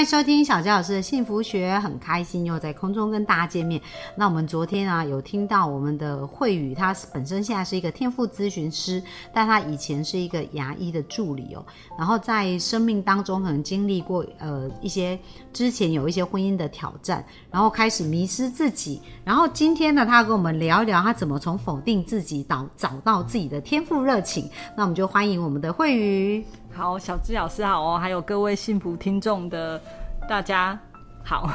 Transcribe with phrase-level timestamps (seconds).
[0.00, 3.78] 欢迎收听小佳老师的幸福学，很开心又在空中跟大家见面。
[4.16, 11.62] 那我们昨天啊，有听到我们的慧宇，他本身现在是一个天赋咨询师，但他以前是一个牙医的助理哦。
[11.98, 15.18] 然后在生命当中可能经历过呃一些
[15.52, 19.02] 之前有一些婚姻的挑战，然后开始迷失自己。
[19.22, 24.48] 然后今天呢，他要跟我们聊一聊他怎么从否定自己到找到自己的天赋热情。
[24.74, 26.42] 那我们就欢迎我们的慧宇。
[26.72, 29.80] 好，小智老师好哦，还有各位幸福听众的
[30.28, 30.78] 大家
[31.24, 31.50] 好。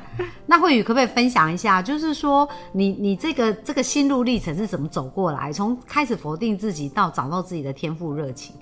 [0.46, 8.54] 那慧宇可不可以分享一下，就是说你你这个这个心路历程是怎么走过来，从开始否定自己到找到自己的天赋热情？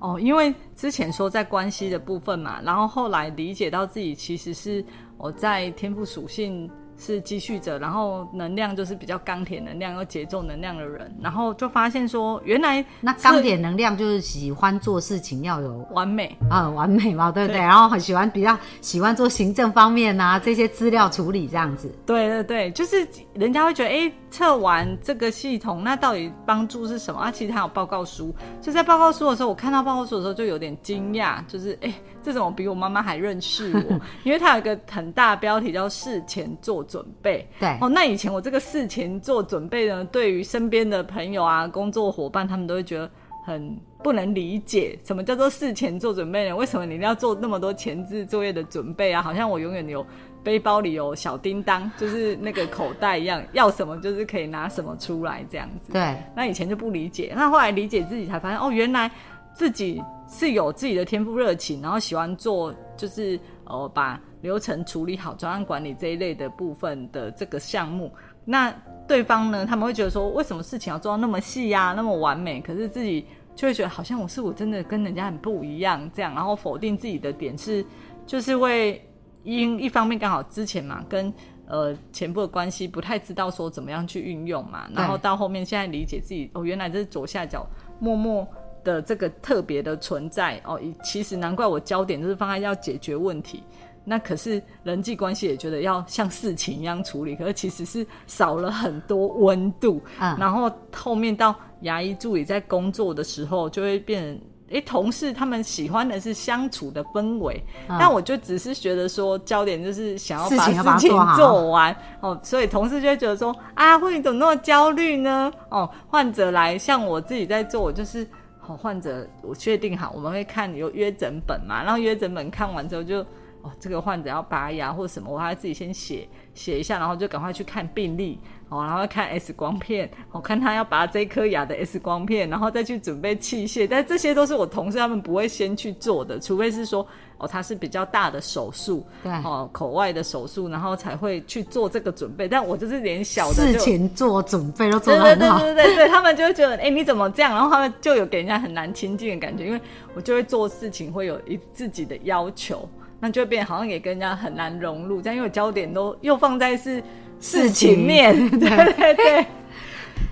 [0.00, 4.84] 哦，因为之前说在关系的部分嘛，然后后来理解到自己其实是
[5.16, 6.70] 我在天赋属性。
[6.98, 17.60] 是积蓄者，然后能量就是比较钢铁能量又节奏能量的人，然后就发现说，原来那钢铁能量就是喜欢做事情要有完美啊，完美嘛，对不对？
[17.60, 21.92] 然后很喜欢比较喜欢做行政方面啊，这些资料处理这样子。
[22.06, 27.30] 对对对，就是人家会觉得，哎，测完这个系统，那到底帮助是什么啊？
[27.30, 31.94] 其实它有报告书，就在报告书的时候，我看到报告书的时候就有点惊讶，就是哎。
[32.24, 37.46] 这种比我妈妈还认识我， 因为他有一个很大标题叫“事前做准备”。
[37.60, 43.10] 对哦，那以前我这个事前做准备呢，对于身边的朋友啊、工作伙伴，他们都会觉得
[43.44, 46.56] 很不能理解，什么叫做事前做准备呢？
[46.56, 49.20] 为什么你一定要做那么多前置作业的准备啊？
[49.20, 50.02] 好像我永远有
[50.44, 55.92] 背包里有小叮当，就是那个口袋一样，要什么就是可以拿什么出来这样子。
[55.92, 59.10] 对，那以前就不理解，那后来理解自己才发现，哦，原来。
[59.56, 68.12] 自己是有自己的天赋热情，然后喜欢做就是呃把流程处理好、专案管理这一类的部分的这个项目。
[68.44, 68.74] 那
[69.06, 72.60] 对方呢，他们会觉得说，为什么事情要做到那么细呀、那么完美？
[72.60, 77.86] 可是自己就会觉得好像我是我真的跟人家很不一样这样，然后否定自己的点是，
[78.26, 79.00] 就是会
[79.44, 81.32] 因一方面刚好之前嘛跟
[81.68, 87.66] 呃前部的关系不太知道说怎么样去运用嘛，然后到后面现在理解自己哦，原来这是左下角
[88.00, 88.46] 默默。
[88.84, 93.62] 的这个特别的存在哦，其实难怪我焦点就是放在要解决问题，
[94.04, 100.02] 那可是人际关系也觉得要像事情一样处理，可是其实是少了很多温度。
[100.20, 104.38] 嗯，然后后面到牙医助理在工作的时候，就会变，
[104.74, 110.66] 哎，同事他们喜欢的是相处的氛围，但我就只是觉得说焦点就是想要把
[110.98, 115.50] 事情做完哦，所以同事就会觉得说啊，慧你怎么那么焦虑呢？
[115.68, 118.26] 哦，患者来像我自己在做，我就是。
[118.66, 123.22] 好，患者，我确定好，我们会看有约诊本嘛，然后约诊本看完之后就，
[123.64, 128.38] 哦，这个患者要拔牙或者什么，我还要自己先写写一下，然后就赶快去看病历，
[128.68, 137.06] 哦，然后看 X 光片，我看他要拔这颗牙的 X 光片，然后再去准备器械，但这些都是我同事他们不会先去做的，除非是说。
[137.36, 142.46] 哦，他是比较大的手术，对，哦，口外的手术，然后才会去做这个准备。
[142.46, 147.52] 但我就是连小的事前做准备都做得很好，对对对对对，他们就会觉得，哎，你怎么这样？
[147.52, 149.80] 然后他们就有给人家很难亲近的感觉，因为
[150.14, 152.88] 我就会做事情会有一自己的要求，
[153.24, 155.22] 那就会变好像也跟人家很难融入。
[155.22, 157.02] 这样因为焦点都又放在是
[157.40, 159.46] 事情面， 对对对。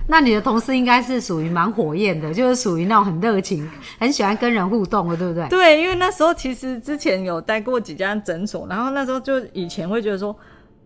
[0.07, 3.67] 那你的同事应该是属于蛮火焰的，就是属于那种很热情、
[3.99, 5.49] 很喜欢跟人互动的，对不对？
[5.49, 10.35] 对，因为那时候其实之前有待过几家诊所，然后那时候就以前会觉得说，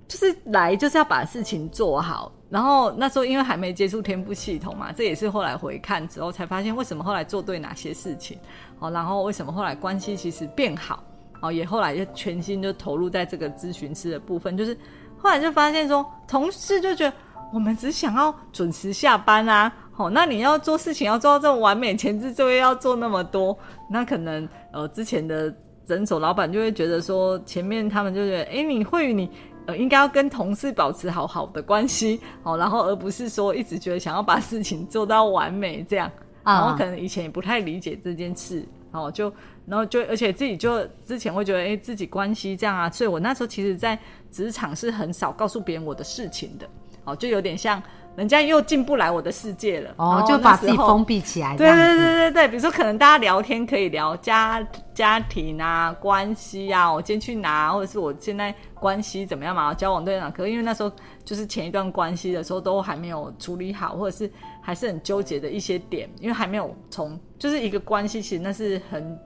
[0.08, 2.32] 就是来就是要把事情做好。
[2.50, 8.38] 然后那时候因为还没接触天赋系统嘛，这也是后来回看之后才发现，为什么后来做对哪些事情
[8.80, 11.04] 哦，然后为什么后来关系其实变好
[11.42, 14.78] 哦，也后来就全心就投入在这个咨询师的部分，就是
[15.18, 17.16] 后来就发现说，同事就觉得。
[17.54, 23.58] 我们只想要准时下班啊，好，那你要做事情要做到这么完美，前置作业要做那么多，
[23.90, 25.50] 那可能呃之前的
[25.86, 29.32] 诊所老板就会觉得说，前面他们就觉得，哎，你会你
[29.66, 36.12] 呃应该要跟同事保持好好的关系，哦，然后而不是说一直觉得想要把事情做到完美这样，
[36.44, 38.68] 然后可能以前也不太理解这件事，
[38.98, 39.32] 哦，就
[39.66, 43.98] 然后就而且自己就之前会觉得，哎，自己关系这样啊，所以我那时候其实，在
[44.32, 46.68] 职场是很少告诉别人我的事情的。
[47.04, 47.82] 哦，就有点像
[48.18, 49.92] 人家又进不来我的世界了。
[49.98, 51.78] 哦，就把自己封闭起来，对对。
[51.78, 60.32] 对对对，比如说可能大家聊天可以聊家家庭啊、关系啊，我今天去哪，或者是我现在关系怎么样嘛，交往对象。
[60.32, 60.92] 可是因为那时候
[61.24, 64.30] 就是前一段关系的时候都还没有处理好，或者是
[64.62, 69.18] 还是很纠结的一些点，因为还没有从就是一个关系，其实那是很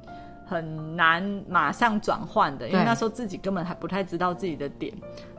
[0.52, 4.94] 很难马上转换的，因为那时候自己根本还不太知道自己的点。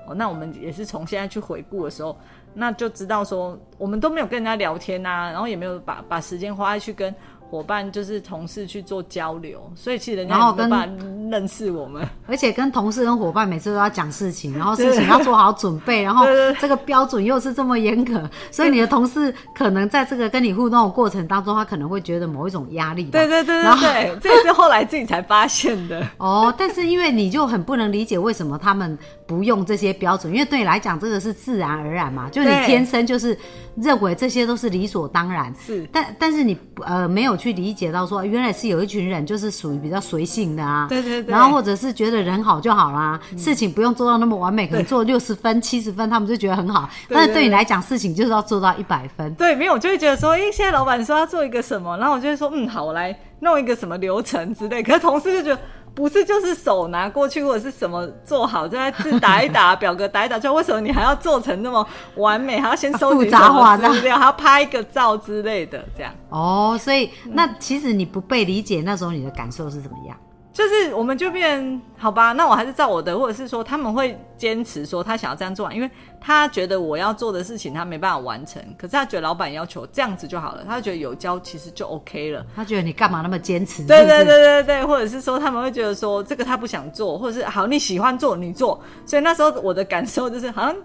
[0.07, 2.17] 哦，那我们也是从现在去回顾的时候，
[2.55, 7.15] 那就知道说我们都没有跟人家聊天呐、然后也没有把把时间花在去跟
[7.53, 12.03] 伙伴就是同事去做交流，所以其实人家然后跟也没有办法认识我们。
[12.27, 16.25] 而且跟同事跟伙伴每次都要讲事情，然后事情要做好准备，然后
[16.59, 23.05] 这个标准又是这么严格，所以你的同事可能在这个跟你互动的过程当中，他可能会觉得某一种压力。
[23.05, 26.03] 对对对然后对对， 这也是后来自己才发现的。
[26.17, 33.37] 哦，但是因为你就很不能理解为什么他们不用这些标准，因为对你来讲这个是自然而然嘛，就你天生就是
[33.77, 35.55] 认为这些都是理所当然。
[35.61, 36.57] 是但但是你
[36.87, 46.89] 呃没有去理解到说，原来是有一群人就是属于比较随性的啊，对对对然后或者是觉得人好就好啦，事情不用做到那么完美，可能做六十分、七十分，他们就觉得很好。
[47.09, 49.35] 但是对你来讲，事情就是要做到一百分。
[49.35, 54.81] 对，没有，我就会觉得说，诶，现在老板说要做一个什么，然后我就会说，嗯，好，我来弄一个什么流程之类。
[54.83, 55.61] 可是同事就觉得，
[55.95, 61.87] 不是就是手拿过去或者是什么做好，就在字打一打， 表格打一打，就为什么你还要做成那么
[62.17, 66.13] 完美，还要先收集什么资料，还要拍一个照之类的，这样。
[66.31, 70.17] 哦，所以嗯那其实你不被理解，那时候你的感受是怎么样？
[70.53, 75.91] 就是我们就变好吧，那我还是照我的，或者是说他们会坚持说他想要这样做完，因为
[76.21, 82.45] 他觉得我要做的事情他没办法完成，可是他觉得老板要求这样子就好了，他觉得有交其实就 OK 了。
[82.55, 83.87] 他觉得你干嘛那么坚持？
[83.87, 90.77] 对对对对对，或者是说他们会觉得说这个他不想做，或者是好你喜欢做你做，所以那时候我的感受就是好像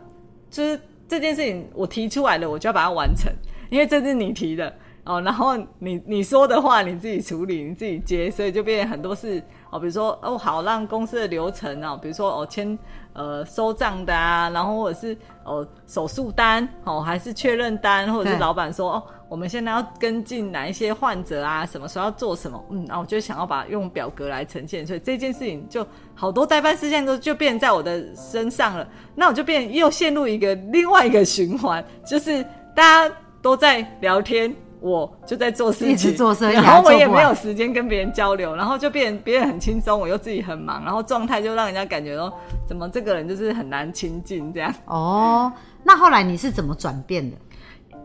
[0.49, 0.79] 就是
[1.09, 3.29] 这件事情我提出来了，我就要把它完成，
[3.69, 4.73] 因为这是你提的
[5.03, 9.41] 哦，然后你你说的话你自己处理，你自己接，所以就变成很多事
[9.77, 12.77] 哦，比如说哦好让公司的流程哦，比如说哦签
[13.13, 25.85] 呃收账的啊，然后或者是哦手术单哦还是确认单，或者是老板说哦我们现在要跟进哪一些患者啊，什么时候要做什么，嗯，然后我就想要把用表格来呈现，所以这件事情就
[26.15, 32.41] 好多代办事项都就变在我的身上了，那我就变又陷入一个另外一个循环，就是
[32.73, 34.55] 大家都在聊天。
[34.79, 42.31] 我就在做事情，一直做事然后我也没有时间跟别人交流，然后就变别人很轻松，我又自己很忙，然后状态就让人家感觉说，
[42.67, 44.73] 怎么这个人就是很难亲近这样。
[44.85, 45.51] 哦，
[45.83, 47.37] 那后来你是怎么转变的？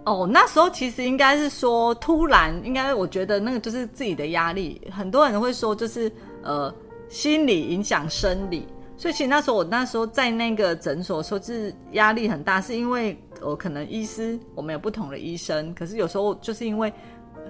[0.04, 6.10] 哦，那时候其实应该是说，突然应该我觉得那个就是自己的压力，很多人会说就是
[6.42, 6.74] 呃
[7.08, 8.66] 心理影响生理，
[8.96, 16.92] 所以其实那时候我那时候在那个诊所说是压力很大，是因为呃可能医师我们有不同的医生，可是有时候就是因为。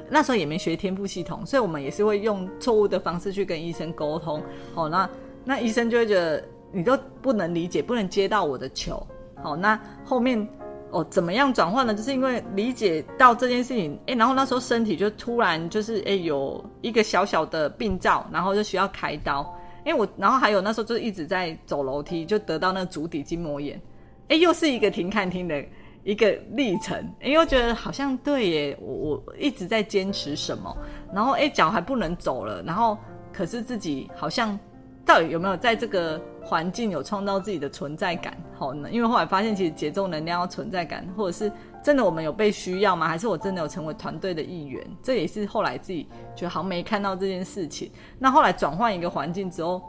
[0.08, 4.42] 那时候也没学天赋系统，所以我们也是会用错误的方式去跟医生沟通。
[4.74, 5.08] 哦，那
[5.44, 9.06] 那医生就会觉得你都不能理解，不能接到我的球。
[9.42, 10.46] 好，那后面
[10.90, 11.94] 哦怎么样转换呢？
[11.94, 19.54] 就是因为理解到这件事情，哎，然后那时候身体就突然就是哎有一个小小的病灶，然后就需要开刀。
[19.84, 23.80] 因为我，然后还有那时候就一直在走楼梯，就得到那个足底筋膜炎，
[24.28, 25.64] 哎，又是一个停看听的
[26.04, 28.92] 一个历程，因为我觉得好像对耶，我
[29.26, 30.76] 我一直在坚持什么，
[31.14, 32.98] 然后哎脚还不能走了，然后
[33.32, 34.58] 可是自己好像
[35.04, 38.36] 到底有没有在这个环境有创造自己的存在感？
[38.54, 41.50] 好呢，因为后来发现其实节奏能量要存在感，或者是
[41.82, 43.08] 真的我们有被需要吗？
[43.08, 44.84] 还是我真的有成为团队的一员？
[45.02, 47.90] 这也是后来自己觉得好像没看到这件事情。
[48.18, 49.82] 那后来转换一个环境之后，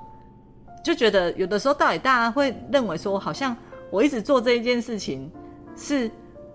[0.83, 3.55] 就觉得有的时候到底大家会认为说，好像
[3.91, 5.31] 我一直做这一件事情
[5.75, 6.09] 是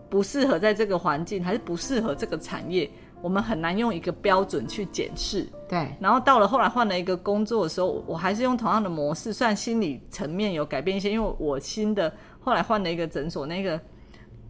[0.08, 2.88] 不适合在这个环境，还是不适合这个产业？
[3.20, 5.44] 我们很难用一个标准去检视。
[5.68, 13.80] 对，然后到了后来换了一个工作的时候，我还是用同样的模式，虽然心理层面有改变一些，因为我新的后来换了一个诊所，那个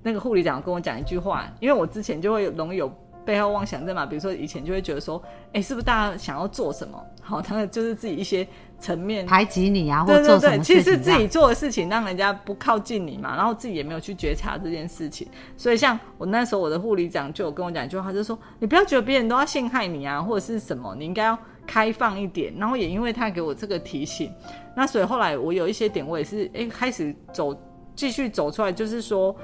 [0.03, 2.93] 那个护理长跟我讲一句话，因为我之前就会容易有
[3.29, 6.99] 背后妄想症嘛，比如说以前就会觉得说，哎，是不是大家想要做什么？
[7.21, 8.49] 好，他们就是自己一些
[8.81, 15.29] 层面排挤你啊，或对对对，做什么其实是自己做的事情让人家不靠近你嘛，然后自己也没有去觉察这件事情。
[15.59, 22.51] 所以像我那时候，我的护理长就有跟我讲一句话，就是说你不要觉得别人都要陷害你啊，或者是什么，你应该要开放一点。
[22.57, 24.33] 然后也因为他给我这个提醒，
[24.75, 27.55] 那所以后来我有一些点，我也是诶开始走，
[27.95, 29.37] 继续走出来，就是说。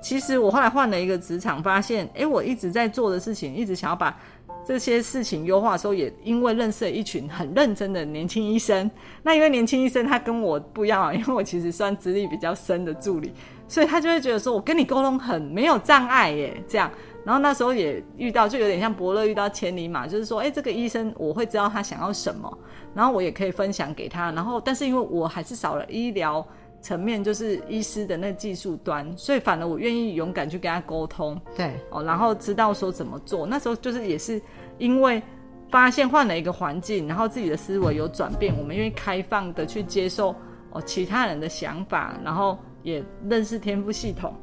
[0.00, 4.16] 其实我后来换了一个职场，发现，诶，我一直在做的事情，一直想要把
[4.64, 8.90] 这些事情优化的时候，也因为认识了一群很认真的年轻医生。
[9.22, 13.32] 那因为年轻医生他跟我不一样啊，因为我其实算资历比较深的助理，
[13.68, 16.90] 所以他就会觉得说，我跟你沟通很没有障碍耶，这样。
[17.22, 22.58] 然后那时候也遇到，就有点像伯乐遇到千里马，就是说，哎，这个医生我会知道他想要什么，
[22.94, 24.32] 然后我也可以分享给他。
[24.32, 26.44] 然后，但是因为我还是少了医疗
[26.80, 31.40] 层面，就是医师的那技术端，所以反而我愿意勇敢去跟他沟通。
[31.56, 33.46] 对，哦，然后知道说怎么做。
[33.46, 34.40] 那时候就是也是
[34.78, 35.22] 因为
[35.70, 40.34] 发现换了一个环境，然后自己的思维有转变，我们愿意开放的去接受
[40.72, 44.34] 哦其他人的想法，然后也认识天赋系统。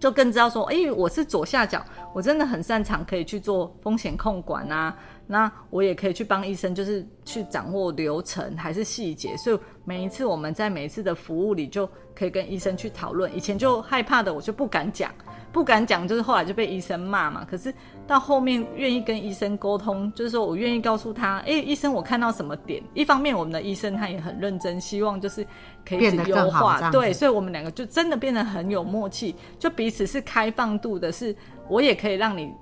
[0.00, 4.96] 就更知道说，哎，我是左下角，我真的很擅长可以去做风险控管啊。
[5.26, 9.36] 那我也可以去帮医生，就是去掌握流程还是细节。
[9.36, 13.32] 所以每一次我们在每一次的服务里，就可以跟医生去讨论。
[13.36, 15.12] 以前就害怕的，我就不敢讲。
[15.52, 17.44] 不敢讲，就是后来就被医生骂嘛。
[17.48, 17.72] 可是
[18.06, 22.82] 到后面愿意跟医生沟通，就是说我愿意告诉他，哎，医生，我看到什么点？
[22.94, 25.46] 一方面，我们的医生他也很认真，希望就是
[25.84, 31.34] 可以优化，对，所以我们两个就真的变得很有默契，就彼此是开放度的，是
[31.68, 32.52] 我也可以让你。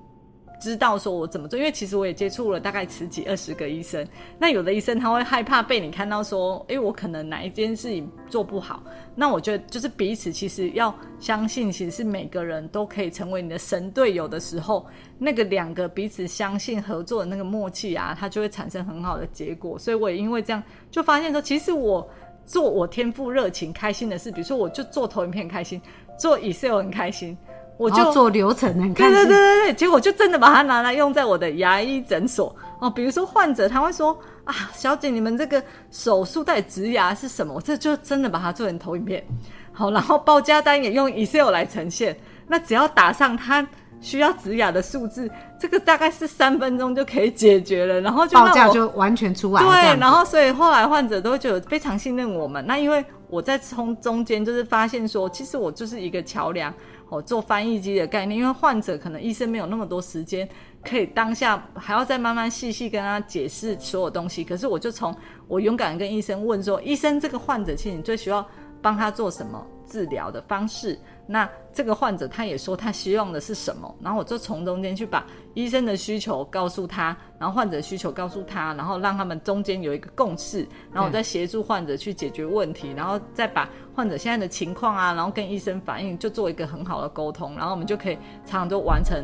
[0.61, 4.07] 知道说我怎么做，因为其实我也接触了大概十几二十个医生。
[4.39, 8.83] 那有的医生他会害怕被你看到说，诶，我可能哪一件事情做不好。
[9.15, 14.87] 那我觉得就是彼此其实要相信，其实是每个人都可以成为你的神队友的时候，
[15.19, 19.79] 那个两个彼此相信合作的那个默契啊，它就会产生很好的结果。
[19.79, 22.09] 所以我也因为这样就发现说，其实我
[22.45, 25.81] 做我天赋热情开心的事，比如说我就做投影片开心，
[26.19, 27.37] 做 Excel 很开心。
[27.79, 32.91] 我就做流程很开心，对对对对对，结果就真的把它拿来用在我的牙医诊所哦。
[32.91, 37.55] 比如说患者他会说啊，小姐，你们这个手术带植牙是什么？
[37.55, 39.25] 我这就真的把它做成投影片，
[39.73, 42.19] 好，然后报价单也用 Excel 来呈现。
[42.49, 43.65] 那只要打上他
[44.01, 45.31] 需要植牙的数字，
[45.61, 49.63] 这个大概是三分钟就可以解决了，然后就报价就完全出来。
[49.63, 52.65] 对，然后所以后来患者都觉得非常信任我们。
[52.67, 56.73] 那因为我在从中间就是发现说，其实我就是一个桥梁。
[57.11, 60.47] 哦，做翻译机的概念，因为患者可能医生没有那么多时间，
[60.85, 64.45] 可以当下还要再慢慢细细跟他解释所有东西。
[64.45, 65.17] 可是我就从
[65.47, 68.47] 我勇敢跟医生问说，医生这个患者其实你最需要
[68.83, 70.99] 帮他做什么治疗的方式？
[71.27, 88.15] 那这个患者他也说他希望的是什么，然后我就从中间去把医生的需求告诉他，然后患者需求告诉他，然后让他们中间有一个共识，然后我再协助患者去解决问题，然后再把患者现在的情况啊，然后跟医生反映，就做一个很好的沟通，然后我们就可以
[88.47, 89.23] 常常都完成。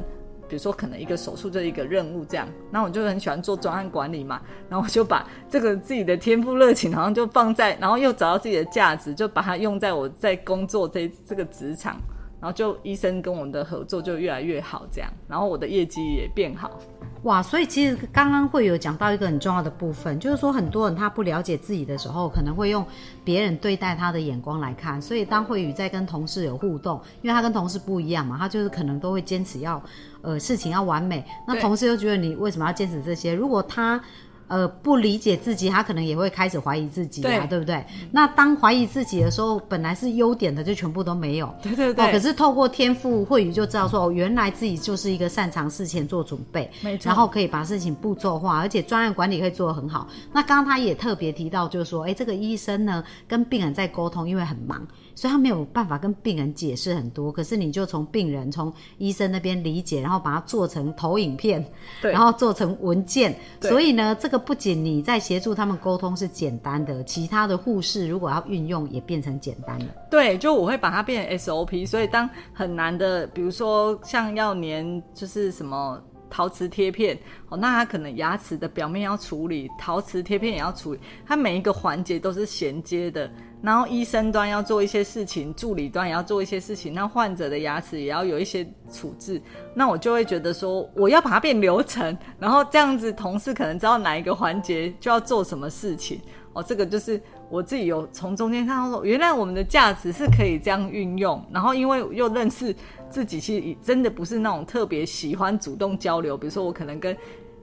[0.49, 11.97] 比如说，可能一个手术这一个任务这样，那我就很喜欢做专案管理嘛，然后我就把这个自己的天赋热情，好像就放在，然后又找到自己的价值，就把它用在我在工作这这个职场，
[12.41, 16.79] 然后就医生跟我们的合作就越来越好这样，然后我的业绩也变好。
[17.25, 22.85] 哇，所以其实刚刚会有讲到一个很重要的部分，就是说很多人他不了解自己的时候，可能会用
[23.25, 25.00] 别人对待他的眼光来看。
[25.00, 29.83] 所以当慧宇在跟同事有互动，因为他跟同事不一样嘛，他就是可能都会坚持要，
[30.21, 31.25] 呃，事情要完美。
[31.47, 33.35] 那同事又觉得你为什么要坚持这些？
[33.35, 33.99] 如果他
[34.47, 37.85] 呃，不理解自己，他可能也会开始怀疑自己啊，对不对？
[38.13, 41.53] 那当怀疑自己的时候，本来是优点的就全部都没有。
[41.63, 42.13] 对对对。
[42.13, 47.09] 可是透过天赋会语就知道说，哦，原来自己就是一个擅长事前做准备，没错。
[47.09, 50.07] 然后可以把事情步骤化，而且专案管理可以做得很好。
[50.33, 54.87] 那刚刚他也特别提到，就是说，哎，这个医生呢跟病人在沟通，因为很忙。
[55.14, 61.64] 所以他没有办法跟病人解释很多，可是你就从病人、从医生那边理解，然后把它做成投影片，
[62.02, 63.35] 对，然后做成文件。
[63.61, 69.87] 所以呢，这个不仅你在协助他们沟通是简单的，其他的护士如果要运用也变成简单了。
[70.11, 71.87] 对，就我会把它变成 SOP。
[71.87, 76.00] 所以当很难的，比如说像要粘，就是什么。
[76.30, 77.16] 陶瓷贴片，
[77.49, 83.30] 哦，那它可能牙齿的表面要处理，陶瓷贴片也要处理，它每一个环节都是衔接的。
[83.64, 89.40] 然后医生端要做一些事情，助理端也要做一些事情，那患者的牙齿也要有一些处置。
[89.75, 96.21] 那我就会觉得说，我要把它变流程，然后这样子同事可能知道哪一个环节就要做什么事情。
[96.52, 101.44] 哦，这个就是我自己有从中间看到说，原来我们的价值是可以这样运用。
[101.50, 102.75] 然后因为又认识。
[103.11, 107.16] 自己其实真的不是那种特别喜欢主动交流，比如说我可能跟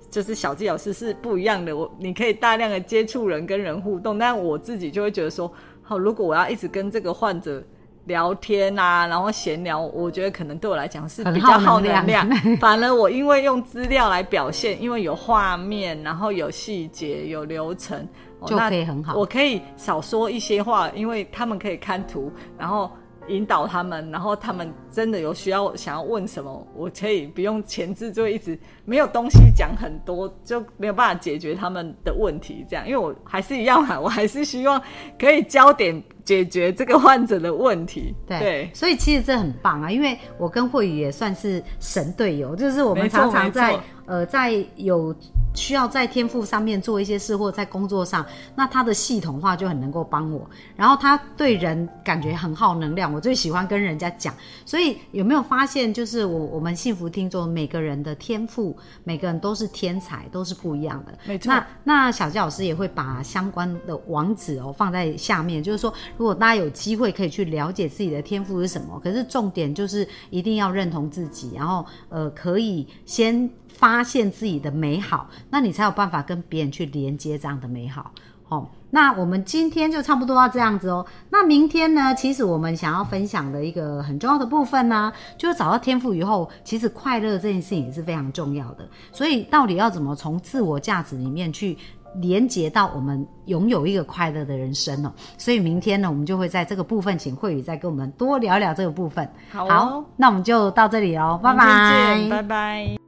[0.10, 5.52] 就是小纪老师是不一样的，我你可以大量的接触人跟人互动，但我自己就会觉得说，
[5.92, 7.62] 好，如果我要一直跟这个患者
[8.06, 12.26] 聊天啊，然后闲聊，我觉得可能对我来讲是比较耗能量。
[12.62, 18.08] 反而我因为用资料来表现，因为有画面，然后有细节，有流程，
[18.46, 19.18] 就可以很好。
[19.18, 22.90] 我可以少说一些话，因为他们可以看图，然后。
[23.28, 32.66] 引导他们，然后他们真的有需要想要问什么，我可以不用前置就一直没有东西讲很多，就没有办法解决他们的问题。
[32.70, 34.82] 这样，因为我还是一样嘛，我还是希望
[35.20, 38.16] 可以焦点解决这个患者的问题。
[38.28, 45.16] 对，所以其实这很棒啊，因为我跟慧宇也算是神队友，就是我们常常在呃在有
[45.62, 48.26] 需要在天赋上面做一些事，或在工作上，
[48.56, 50.50] 那他的系统化就很能够帮我。
[50.76, 54.34] 然后他对人感觉很耗能量，我最喜欢跟人家讲。
[54.66, 61.16] 所以有没有发现，就是我我们幸福听众每个人的天赋，每个人都是天才，都是不一样的。
[61.26, 78.12] 没错那那小佳老师也会把相关的网址哦放在下面，就是说，如果大家有机会可以去了解自己的天赋是什么，可是重点就是一定要认同自己，然后呃可以先发现自己的美好，那你才有办法跟别人去连接这样的美好。
[78.50, 81.06] 哦，那我们今天就差不多要这样子哦。
[81.30, 82.14] 那明天呢？
[82.14, 88.86] 其实我们想要分享的一个很重要的部分呢，就是找到天赋以后，其实快乐这件事情也是非常重要的。
[89.14, 91.78] 所以到底要怎么从自我价值里面去
[92.16, 95.14] 连接到我们拥有一个快乐的人生哦？
[95.38, 99.26] 所以明天呢，我们就会在这个部分请慧宇再跟我们多聊聊这个部分。
[99.50, 103.01] 好哦那我们就到这里喽，拜拜，拜拜。